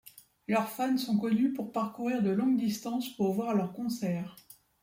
[0.47, 4.35] Leurs fans sont connus pour parcourir de longues distances pour voir leur concerts.